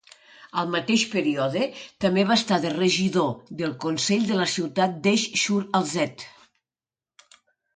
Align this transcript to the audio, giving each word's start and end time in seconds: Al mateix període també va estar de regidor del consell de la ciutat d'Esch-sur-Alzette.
Al 0.59 0.69
mateix 0.75 1.01
període 1.09 1.67
també 2.05 2.23
va 2.31 2.37
estar 2.41 2.57
de 2.65 2.71
regidor 2.77 3.29
del 3.61 3.75
consell 3.85 4.25
de 4.31 4.39
la 4.41 4.49
ciutat 4.55 4.97
d'Esch-sur-Alzette. 5.05 6.35